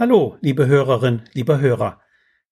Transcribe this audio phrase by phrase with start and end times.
[0.00, 2.00] Hallo, liebe Hörerin, lieber Hörer.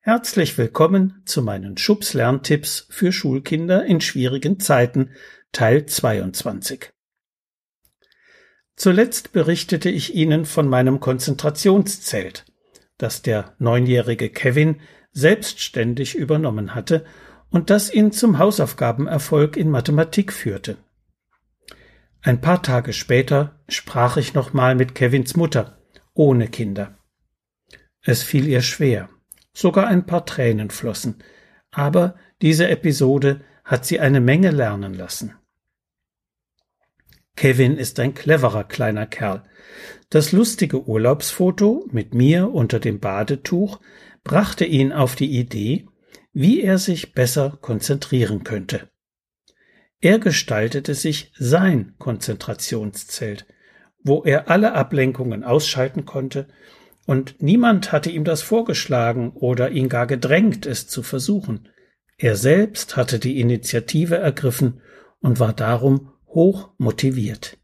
[0.00, 5.12] Herzlich willkommen zu meinen Schubs Lerntipps für Schulkinder in schwierigen Zeiten,
[5.50, 6.90] Teil 22.
[8.76, 12.44] Zuletzt berichtete ich Ihnen von meinem Konzentrationszelt,
[12.98, 17.06] das der neunjährige Kevin selbstständig übernommen hatte
[17.48, 20.76] und das ihn zum Hausaufgabenerfolg in Mathematik führte.
[22.20, 25.78] Ein paar Tage später sprach ich nochmal mit Kevins Mutter,
[26.12, 26.97] ohne Kinder.
[28.02, 29.08] Es fiel ihr schwer.
[29.52, 31.22] Sogar ein paar Tränen flossen.
[31.70, 35.34] Aber diese Episode hat sie eine Menge lernen lassen.
[37.36, 39.44] Kevin ist ein cleverer kleiner Kerl.
[40.10, 43.80] Das lustige Urlaubsfoto mit mir unter dem Badetuch
[44.24, 45.86] brachte ihn auf die Idee,
[46.32, 48.88] wie er sich besser konzentrieren könnte.
[50.00, 53.46] Er gestaltete sich sein Konzentrationszelt,
[54.02, 56.48] wo er alle Ablenkungen ausschalten konnte
[57.08, 61.70] und niemand hatte ihm das vorgeschlagen oder ihn gar gedrängt, es zu versuchen.
[62.18, 64.82] Er selbst hatte die Initiative ergriffen
[65.20, 67.56] und war darum hoch motiviert.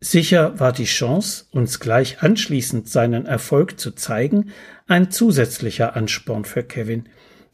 [0.00, 4.50] Sicher war die Chance, uns gleich anschließend seinen Erfolg zu zeigen,
[4.88, 7.08] ein zusätzlicher Ansporn für Kevin,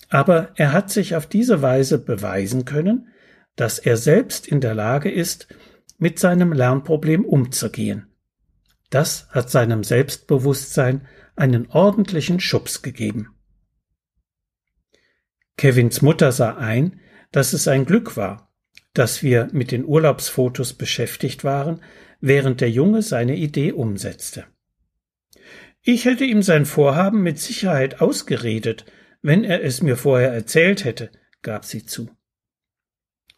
[0.08, 3.08] aber er hat sich auf diese Weise beweisen können,
[3.54, 5.46] dass er selbst in der Lage ist,
[5.98, 8.06] mit seinem Lernproblem umzugehen
[8.94, 11.06] das hat seinem Selbstbewusstsein
[11.36, 13.34] einen ordentlichen Schubs gegeben.
[15.56, 17.00] Kevins Mutter sah ein,
[17.32, 18.52] dass es ein Glück war,
[18.92, 21.82] dass wir mit den Urlaubsfotos beschäftigt waren,
[22.20, 24.46] während der Junge seine Idee umsetzte.
[25.82, 28.86] Ich hätte ihm sein Vorhaben mit Sicherheit ausgeredet,
[29.22, 31.10] wenn er es mir vorher erzählt hätte,
[31.42, 32.10] gab sie zu.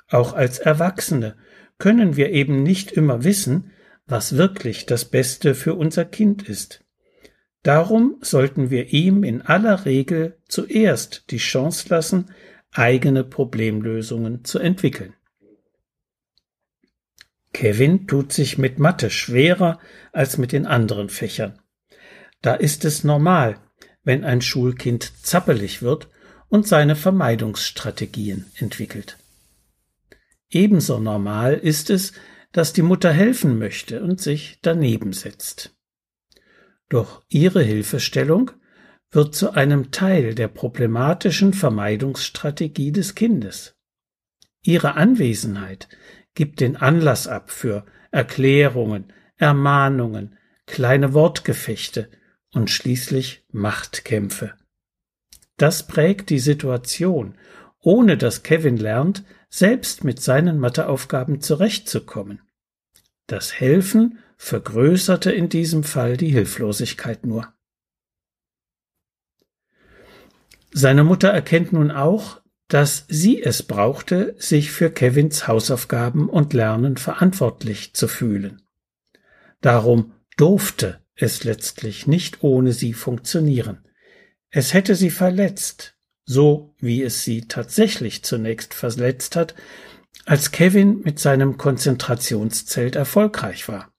[0.09, 1.37] Auch als Erwachsene
[1.79, 3.73] können wir eben nicht immer wissen,
[4.07, 6.85] was wirklich das Beste für unser Kind ist.
[7.63, 12.31] Darum sollten wir ihm in aller Regel zuerst die Chance lassen,
[12.73, 15.15] eigene Problemlösungen zu entwickeln.
[17.53, 19.81] Kevin tut sich mit Mathe schwerer
[20.13, 21.59] als mit den anderen Fächern.
[22.43, 23.59] Da ist es normal,
[24.05, 26.09] wenn ein Schulkind zappelig wird
[26.49, 29.19] und seine Vermeidungsstrategien entwickelt.
[30.51, 32.13] Ebenso normal ist es,
[32.57, 35.77] dass die Mutter helfen möchte und sich daneben setzt.
[36.89, 38.51] Doch ihre Hilfestellung
[39.11, 43.77] wird zu einem Teil der problematischen Vermeidungsstrategie des Kindes.
[44.63, 45.91] Ihre Anwesenheit
[46.33, 52.09] gibt den Anlass ab für Erklärungen, Ermahnungen, kleine Wortgefechte
[52.55, 54.55] und schließlich Machtkämpfe.
[55.59, 57.35] Das prägt die Situation,
[57.83, 62.41] ohne dass Kevin lernt, selbst mit seinen Matheaufgaben zurechtzukommen.
[63.27, 67.53] Das Helfen vergrößerte in diesem Fall die Hilflosigkeit nur.
[70.73, 76.97] Seine Mutter erkennt nun auch, dass sie es brauchte, sich für Kevins Hausaufgaben und Lernen
[76.97, 78.63] verantwortlich zu fühlen.
[79.61, 83.89] Darum durfte es letztlich nicht ohne sie funktionieren.
[84.51, 89.55] Es hätte sie verletzt, so wie es sie tatsächlich zunächst verletzt hat,
[90.27, 93.93] als Kevin mit seinem Konzentrationszelt erfolgreich war.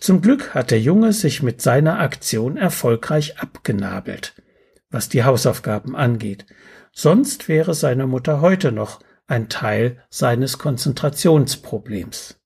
[0.00, 4.42] Zum Glück hat der Junge sich mit seiner Aktion erfolgreich abgenabelt,
[4.90, 6.46] was die Hausaufgaben angeht,
[6.92, 12.40] sonst wäre seine Mutter heute noch ein Teil seines Konzentrationsproblems.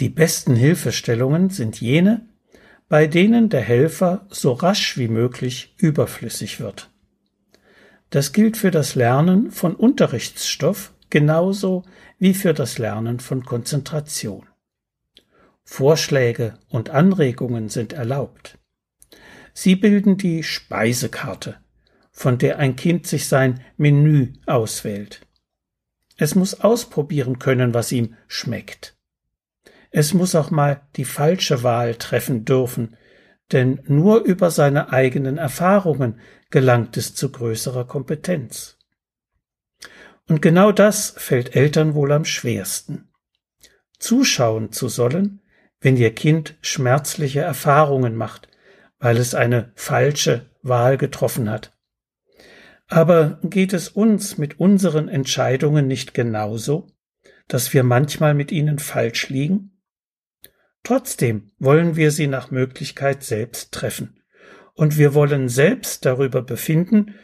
[0.00, 2.26] Die besten Hilfestellungen sind jene,
[2.88, 6.91] bei denen der Helfer so rasch wie möglich überflüssig wird.
[8.12, 11.82] Das gilt für das Lernen von Unterrichtsstoff genauso
[12.18, 14.46] wie für das Lernen von Konzentration.
[15.64, 18.58] Vorschläge und Anregungen sind erlaubt.
[19.54, 21.56] Sie bilden die Speisekarte,
[22.10, 25.26] von der ein Kind sich sein Menü auswählt.
[26.18, 28.94] Es muss ausprobieren können, was ihm schmeckt.
[29.90, 32.94] Es muss auch mal die falsche Wahl treffen dürfen,
[33.52, 36.20] denn nur über seine eigenen Erfahrungen
[36.50, 38.78] gelangt es zu größerer Kompetenz.
[40.28, 43.08] Und genau das fällt Eltern wohl am schwersten.
[43.98, 45.40] Zuschauen zu sollen,
[45.80, 48.48] wenn ihr Kind schmerzliche Erfahrungen macht,
[48.98, 51.76] weil es eine falsche Wahl getroffen hat.
[52.86, 56.86] Aber geht es uns mit unseren Entscheidungen nicht genauso,
[57.48, 59.71] dass wir manchmal mit ihnen falsch liegen?
[60.82, 64.20] Trotzdem wollen wir sie nach Möglichkeit selbst treffen
[64.74, 67.14] und wir wollen selbst darüber befinden,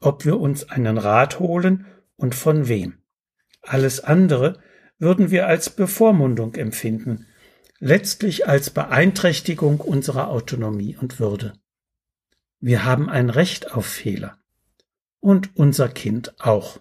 [0.00, 1.86] ob wir uns einen Rat holen
[2.16, 2.98] und von wem.
[3.62, 4.60] Alles andere
[4.98, 7.26] würden wir als Bevormundung empfinden,
[7.78, 11.54] letztlich als Beeinträchtigung unserer Autonomie und Würde.
[12.60, 14.38] Wir haben ein Recht auf Fehler.
[15.20, 16.80] Und unser Kind auch.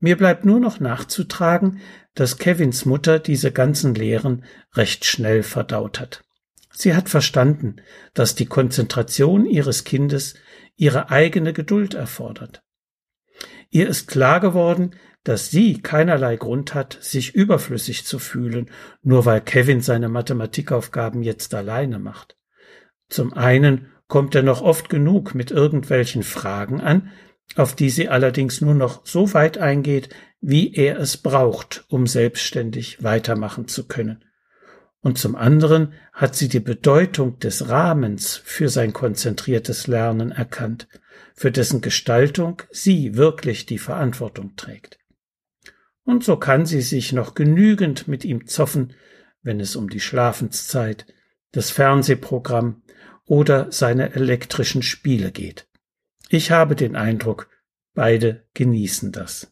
[0.00, 1.80] Mir bleibt nur noch nachzutragen,
[2.18, 4.44] dass Kevins Mutter diese ganzen Lehren
[4.74, 6.24] recht schnell verdaut hat.
[6.72, 7.76] Sie hat verstanden,
[8.12, 10.34] dass die Konzentration ihres Kindes
[10.74, 12.64] ihre eigene Geduld erfordert.
[13.70, 18.68] Ihr ist klar geworden, dass sie keinerlei Grund hat, sich überflüssig zu fühlen,
[19.02, 22.36] nur weil Kevin seine Mathematikaufgaben jetzt alleine macht.
[23.08, 27.12] Zum einen kommt er noch oft genug mit irgendwelchen Fragen an,
[27.56, 30.10] auf die sie allerdings nur noch so weit eingeht,
[30.40, 34.24] wie er es braucht, um selbstständig weitermachen zu können.
[35.00, 40.88] Und zum anderen hat sie die Bedeutung des Rahmens für sein konzentriertes Lernen erkannt,
[41.34, 44.98] für dessen Gestaltung sie wirklich die Verantwortung trägt.
[46.04, 48.94] Und so kann sie sich noch genügend mit ihm zoffen,
[49.42, 51.06] wenn es um die Schlafenszeit,
[51.52, 52.82] das Fernsehprogramm
[53.24, 55.67] oder seine elektrischen Spiele geht.
[56.28, 57.48] Ich habe den Eindruck,
[57.94, 59.50] beide genießen das.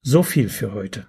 [0.00, 1.06] So viel für heute.